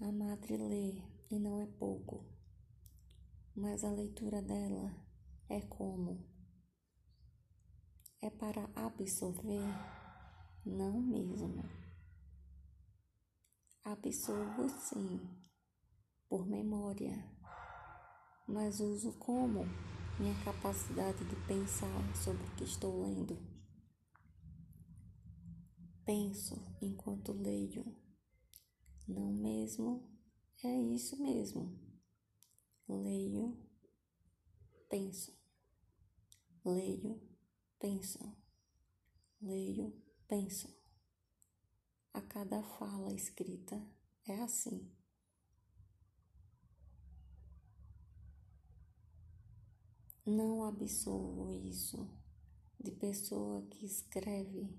A 0.00 0.10
madre 0.10 0.56
lê 0.56 1.00
e 1.30 1.38
não 1.38 1.60
é 1.60 1.66
pouco, 1.66 2.26
mas 3.54 3.84
a 3.84 3.92
leitura 3.92 4.42
dela 4.42 4.92
é 5.48 5.60
como? 5.60 6.28
É 8.20 8.28
para 8.28 8.68
absorver? 8.74 9.62
Não 10.66 11.00
mesmo. 11.00 11.62
Absorvo 13.84 14.68
sim, 14.80 15.20
por 16.28 16.44
memória, 16.44 17.24
mas 18.48 18.80
uso 18.80 19.12
como? 19.12 19.64
Minha 20.18 20.34
capacidade 20.44 21.24
de 21.24 21.36
pensar 21.46 22.16
sobre 22.16 22.44
o 22.44 22.50
que 22.56 22.64
estou 22.64 23.02
lendo. 23.02 23.36
Penso 26.04 26.54
enquanto 26.80 27.32
leio. 27.32 27.84
Não 29.08 29.32
mesmo? 29.32 30.08
É 30.62 30.80
isso 30.80 31.20
mesmo. 31.20 31.78
Leio, 32.88 33.58
penso. 34.88 35.36
Leio, 36.64 37.20
penso. 37.78 38.18
Leio, 39.42 39.92
penso. 40.28 40.72
A 42.12 42.20
cada 42.22 42.62
fala 42.62 43.12
escrita 43.12 43.82
é 44.26 44.40
assim. 44.40 44.90
Não 50.26 50.64
absolvo 50.64 51.52
isso 51.52 52.08
de 52.80 52.90
pessoa 52.90 53.60
que 53.66 53.84
escreve 53.84 54.74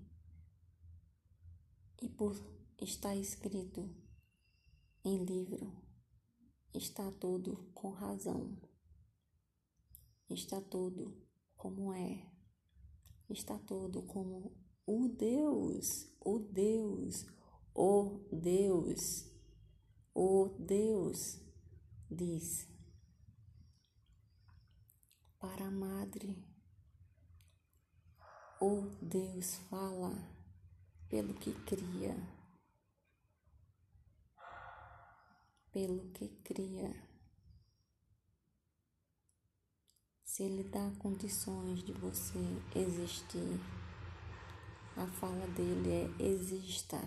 e 2.02 2.08
por 2.08 2.36
estar 2.80 3.14
escrito 3.14 3.88
em 5.04 5.24
livro. 5.24 5.72
Está 6.74 7.12
tudo 7.12 7.70
com 7.72 7.90
razão, 7.90 8.60
está 10.28 10.60
tudo 10.60 11.16
como 11.56 11.92
é, 11.92 12.28
está 13.30 13.56
tudo 13.56 14.02
como 14.02 14.52
o 14.84 15.08
Deus, 15.08 16.08
o 16.20 16.40
Deus, 16.40 17.24
o 17.72 18.18
Deus, 18.32 19.30
o 20.12 20.48
Deus 20.58 21.40
diz 22.10 22.75
para 25.46 25.66
a 25.66 25.70
madre. 25.70 26.44
Ou 28.60 28.90
Deus 29.00 29.54
fala 29.70 30.12
pelo 31.08 31.34
que 31.34 31.52
cria, 31.64 32.16
pelo 35.70 36.10
que 36.10 36.28
cria. 36.42 36.90
Se 40.24 40.42
Ele 40.42 40.64
dá 40.64 40.90
condições 40.98 41.84
de 41.84 41.92
você 41.92 42.40
existir, 42.74 43.60
a 44.96 45.06
fala 45.06 45.46
dele 45.48 46.12
é 46.18 46.22
exista. 46.24 46.98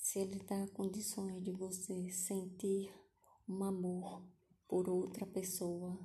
Se 0.00 0.18
Ele 0.18 0.40
dá 0.40 0.66
condições 0.74 1.40
de 1.44 1.52
você 1.52 2.10
sentir 2.10 2.92
um 3.48 3.62
amor 3.62 4.33
por 4.74 4.88
outra 4.88 5.24
pessoa. 5.24 5.96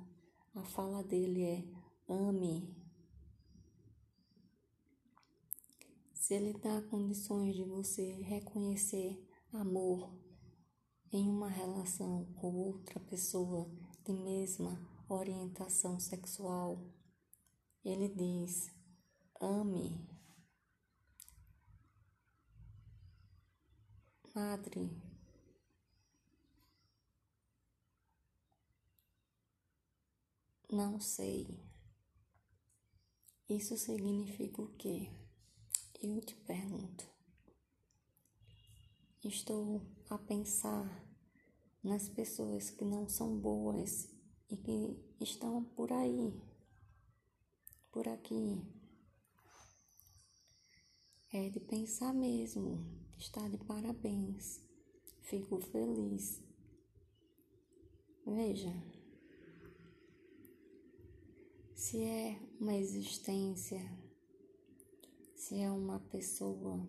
A 0.54 0.62
fala 0.62 1.02
dele 1.02 1.42
é: 1.42 1.64
ame. 2.08 2.72
Se 6.14 6.34
ele 6.34 6.52
dá 6.52 6.80
condições 6.82 7.56
de 7.56 7.64
você 7.64 8.12
reconhecer 8.22 9.20
amor 9.52 10.16
em 11.12 11.28
uma 11.28 11.48
relação 11.48 12.32
com 12.36 12.54
outra 12.54 13.00
pessoa 13.00 13.68
de 14.04 14.12
mesma 14.12 14.80
orientação 15.08 15.98
sexual, 15.98 16.80
ele 17.84 18.08
diz: 18.08 18.70
ame. 19.40 20.08
Madre, 24.32 25.09
Não 30.72 31.00
sei. 31.00 31.68
Isso 33.48 33.76
significa 33.76 34.62
o 34.62 34.68
quê? 34.76 35.10
Eu 36.00 36.20
te 36.20 36.36
pergunto. 36.36 37.10
estou 39.24 39.82
a 40.08 40.16
pensar 40.16 41.04
nas 41.82 42.08
pessoas 42.08 42.70
que 42.70 42.84
não 42.84 43.08
são 43.08 43.36
boas 43.36 44.08
e 44.48 44.56
que 44.56 44.96
estão 45.20 45.64
por 45.64 45.92
aí, 45.92 46.40
por 47.90 48.06
aqui. 48.06 48.62
É 51.32 51.50
de 51.50 51.58
pensar 51.58 52.14
mesmo, 52.14 52.78
está 53.18 53.48
de 53.48 53.58
parabéns, 53.58 54.60
fico 55.22 55.60
feliz. 55.60 56.40
Veja, 58.24 58.99
se 61.80 62.02
é 62.02 62.38
uma 62.60 62.76
existência, 62.76 63.80
se 65.34 65.58
é 65.60 65.70
uma 65.70 65.98
pessoa, 65.98 66.86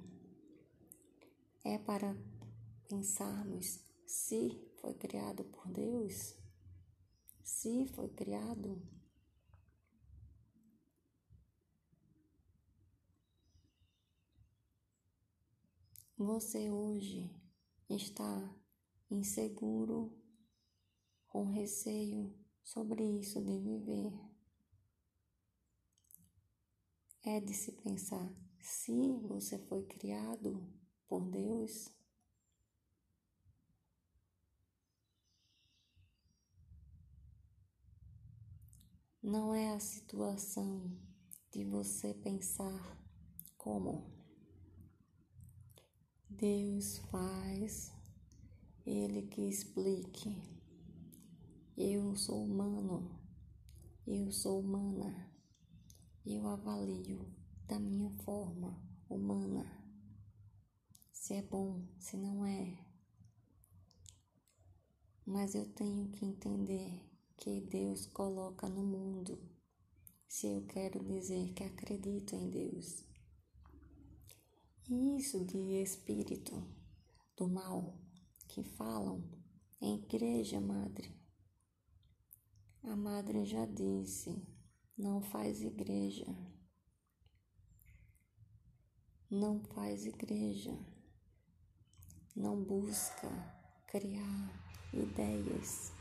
é 1.64 1.78
para 1.78 2.14
pensarmos 2.90 3.80
se 4.06 4.62
foi 4.82 4.94
criado 4.94 5.46
por 5.46 5.66
Deus, 5.70 6.36
se 7.42 7.88
foi 7.96 8.10
criado 8.10 8.82
Você 16.18 16.70
hoje 16.70 17.34
está 17.90 18.56
inseguro, 19.10 20.14
com 21.28 21.46
receio 21.46 22.38
sobre 22.62 23.04
isso 23.04 23.42
de 23.42 23.58
viver. 23.58 24.31
É 27.24 27.40
de 27.40 27.54
se 27.54 27.72
pensar 27.72 28.34
se 28.60 29.14
você 29.28 29.60
foi 29.68 29.84
criado 29.84 30.68
por 31.08 31.22
Deus. 31.30 31.88
Não 39.22 39.54
é 39.54 39.72
a 39.76 39.80
situação 39.80 40.98
de 41.52 41.64
você 41.64 42.12
pensar 42.16 42.98
como 43.56 44.12
Deus 46.28 46.98
faz, 47.12 47.92
Ele 48.84 49.28
que 49.28 49.48
explique. 49.48 50.42
Eu 51.78 52.16
sou 52.16 52.44
humano, 52.44 53.22
eu 54.08 54.32
sou 54.32 54.60
humana, 54.60 55.31
eu 56.26 56.48
avalio 56.48 57.26
da 57.68 57.80
minha 57.80 58.10
forma 58.24 58.82
humana. 59.10 59.66
Se 61.12 61.34
é 61.34 61.42
bom, 61.42 61.88
se 62.00 62.18
não 62.18 62.46
é. 62.46 62.78
Mas 65.26 65.56
eu 65.56 65.66
tenho 65.74 66.10
que 66.10 66.26
entender 66.26 67.10
que 67.38 67.62
Deus 67.62 68.06
coloca 68.08 68.68
no 68.68 68.84
mundo, 68.84 69.42
se 70.28 70.48
eu 70.48 70.66
quero 70.66 71.04
dizer 71.04 71.54
que 71.54 71.64
acredito 71.64 72.36
em 72.36 72.50
Deus 72.50 73.12
isso 74.94 75.46
de 75.46 75.82
espírito 75.82 76.68
do 77.38 77.48
mal 77.48 77.98
que 78.50 78.62
falam 78.62 79.24
em 79.80 79.96
igreja, 79.96 80.60
madre. 80.60 81.16
A 82.84 82.94
madre 82.94 83.46
já 83.46 83.66
disse: 83.66 84.46
não 84.98 85.22
faz 85.22 85.62
igreja. 85.62 86.26
Não 89.30 89.60
faz 89.74 90.06
igreja. 90.06 90.78
Não 92.36 92.62
busca 92.64 93.30
criar 93.88 94.62
ideias 94.94 95.92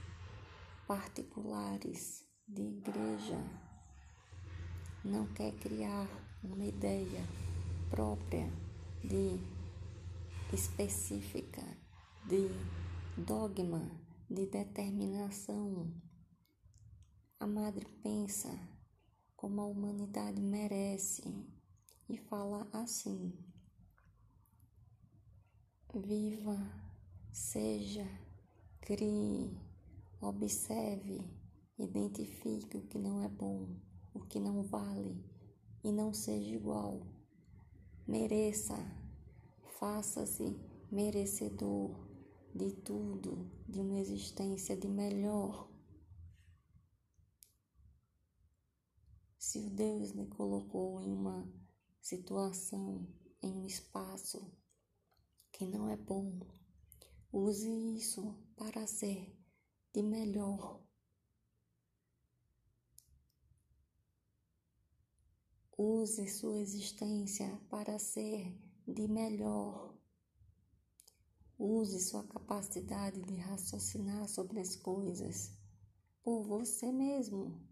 particulares 0.87 2.27
de 2.47 2.63
igreja. 2.63 3.39
Não 5.05 5.27
quer 5.33 5.53
criar 5.59 6.09
uma 6.43 6.65
ideia 6.65 7.25
própria 7.89 8.53
de 9.03 9.41
específica, 10.53 11.63
de 12.27 12.49
dogma, 13.17 13.91
de 14.29 14.47
determinação. 14.47 15.93
A 17.39 17.47
madre 17.47 17.87
pensa 18.03 18.51
como 19.41 19.63
a 19.63 19.65
humanidade 19.65 20.39
merece 20.39 21.23
e 22.07 22.19
fala 22.19 22.69
assim: 22.75 23.33
viva, 25.95 26.59
seja, 27.33 28.07
crie, 28.83 29.59
observe, 30.21 31.25
identifique 31.79 32.77
o 32.77 32.87
que 32.87 32.99
não 32.99 33.23
é 33.23 33.29
bom, 33.29 33.81
o 34.13 34.21
que 34.21 34.39
não 34.39 34.63
vale 34.63 35.25
e 35.83 35.91
não 35.91 36.13
seja 36.13 36.55
igual 36.55 37.01
mereça, 38.07 38.77
faça-se 39.79 40.55
merecedor 40.93 41.99
de 42.55 42.73
tudo, 42.73 43.51
de 43.67 43.81
uma 43.81 43.99
existência 43.99 44.77
de 44.77 44.87
melhor. 44.87 45.70
Se 49.41 49.69
Deus 49.71 50.13
lhe 50.13 50.27
colocou 50.27 51.01
em 51.01 51.13
uma 51.13 51.53
situação, 52.01 53.09
em 53.43 53.53
um 53.53 53.67
espaço 53.67 54.57
que 55.51 55.67
não 55.67 55.89
é 55.89 55.97
bom, 55.97 56.39
use 57.33 57.69
isso 57.97 58.37
para 58.55 58.87
ser 58.87 59.37
de 59.93 60.01
melhor 60.01 60.81
Use 65.83 66.29
sua 66.29 66.59
existência 66.59 67.59
para 67.71 67.99
ser 67.99 68.55
de 68.87 69.09
melhor. 69.09 69.95
Use 71.59 71.99
sua 72.01 72.23
capacidade 72.25 73.23
de 73.23 73.37
raciocinar 73.37 74.29
sobre 74.29 74.61
as 74.61 74.77
coisas 74.77 75.51
por 76.23 76.43
você 76.43 76.93
mesmo. 76.93 77.70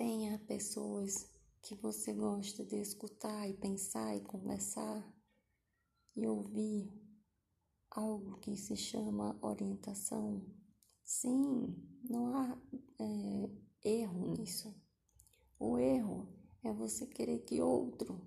Tenha 0.00 0.38
pessoas 0.38 1.30
que 1.60 1.74
você 1.74 2.14
gosta 2.14 2.64
de 2.64 2.76
escutar 2.76 3.46
e 3.46 3.52
pensar 3.52 4.16
e 4.16 4.22
conversar 4.22 5.14
e 6.16 6.26
ouvir 6.26 6.90
algo 7.90 8.38
que 8.38 8.56
se 8.56 8.74
chama 8.76 9.38
orientação. 9.42 10.42
Sim, 11.04 11.76
não 12.08 12.34
há 12.34 12.58
é, 12.98 13.50
erro 13.84 14.32
nisso. 14.38 14.74
O 15.58 15.76
erro 15.76 16.34
é 16.64 16.72
você 16.72 17.06
querer 17.06 17.40
que 17.40 17.60
outro, 17.60 18.26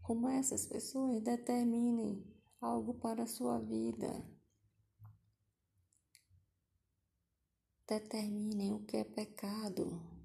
como 0.00 0.26
essas 0.26 0.64
pessoas, 0.64 1.22
determinem 1.22 2.24
algo 2.62 2.94
para 2.94 3.24
a 3.24 3.26
sua 3.26 3.58
vida. 3.58 4.26
Determinem 7.86 8.72
o 8.72 8.86
que 8.86 8.96
é 8.96 9.04
pecado. 9.04 10.17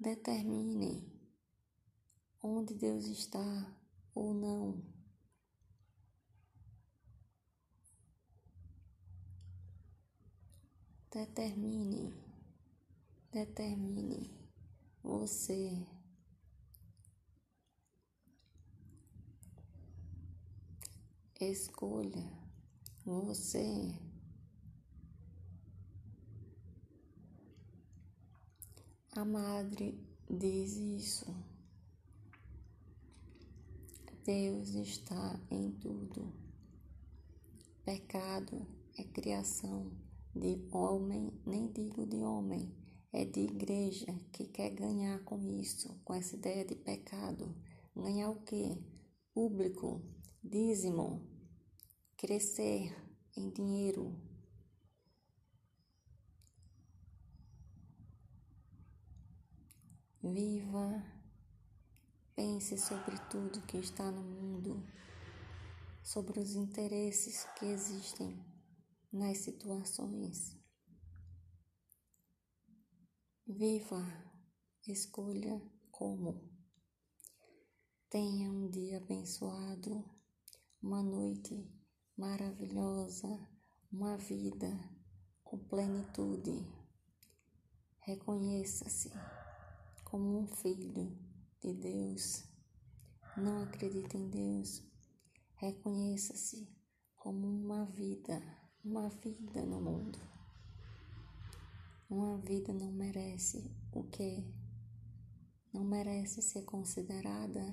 Determinem 0.00 1.06
onde 2.42 2.74
Deus 2.74 3.04
está 3.04 3.76
ou 4.14 4.32
não. 4.32 4.82
Determine 11.10 12.30
Determine 13.32 14.28
você. 15.04 15.86
Escolha 21.40 22.28
você. 23.04 24.09
A 29.16 29.24
madre 29.24 29.98
diz 30.30 30.76
isso. 30.76 31.34
Deus 34.24 34.68
está 34.76 35.40
em 35.50 35.72
tudo. 35.72 36.32
Pecado 37.84 38.64
é 38.96 39.02
criação 39.02 39.90
de 40.32 40.64
homem, 40.70 41.32
nem 41.44 41.72
digo 41.72 42.06
de 42.06 42.18
homem, 42.18 42.72
é 43.12 43.24
de 43.24 43.40
igreja 43.40 44.14
que 44.32 44.46
quer 44.46 44.70
ganhar 44.70 45.24
com 45.24 45.44
isso, 45.58 45.92
com 46.04 46.14
essa 46.14 46.36
ideia 46.36 46.64
de 46.64 46.76
pecado. 46.76 47.52
Ganhar 47.96 48.30
o 48.30 48.40
quê? 48.42 48.78
Público, 49.34 50.00
dízimo, 50.40 51.28
crescer 52.16 52.96
em 53.36 53.50
dinheiro. 53.50 54.29
Viva 60.22 61.20
Pense 62.40 62.78
sobre 62.78 63.18
tudo 63.28 63.66
que 63.66 63.76
está 63.76 64.10
no 64.10 64.22
mundo, 64.22 64.82
sobre 66.02 66.40
os 66.40 66.54
interesses 66.54 67.44
que 67.58 67.66
existem 67.66 68.42
nas 69.12 69.36
situações. 69.38 70.56
Viva, 73.46 74.02
escolha 74.88 75.60
como. 75.90 76.50
Tenha 78.08 78.50
um 78.50 78.70
dia 78.70 78.96
abençoado, 78.96 80.02
uma 80.82 81.02
noite 81.02 81.70
maravilhosa, 82.16 83.28
uma 83.92 84.16
vida 84.16 84.70
com 85.44 85.58
plenitude. 85.58 86.66
Reconheça-se 87.98 89.10
como 90.10 90.40
um 90.40 90.46
filho 90.48 91.16
de 91.60 91.72
Deus. 91.72 92.44
Não 93.36 93.62
acredite 93.62 94.16
em 94.16 94.28
Deus. 94.28 94.82
Reconheça-se 95.54 96.68
como 97.14 97.46
uma 97.46 97.84
vida, 97.86 98.42
uma 98.84 99.08
vida 99.08 99.64
no 99.64 99.80
mundo. 99.80 100.18
Uma 102.08 102.38
vida 102.38 102.72
não 102.72 102.90
merece 102.90 103.70
o 103.92 104.02
que 104.02 104.52
não 105.72 105.84
merece 105.84 106.42
ser 106.42 106.64
considerada, 106.64 107.72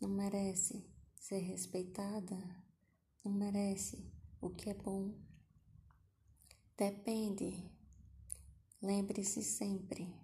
não 0.00 0.08
merece 0.08 0.84
ser 1.14 1.38
respeitada, 1.38 2.36
não 3.24 3.30
merece 3.30 4.12
o 4.40 4.50
que 4.50 4.70
é 4.70 4.74
bom. 4.74 5.14
Depende. 6.76 7.70
Lembre-se 8.82 9.44
sempre 9.44 10.21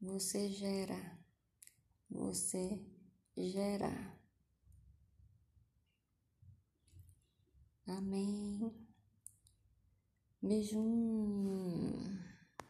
você 0.00 0.48
gera, 0.48 1.18
você 2.10 2.80
gera. 3.36 4.18
Amém. 7.86 8.72
Beijo. 10.42 10.78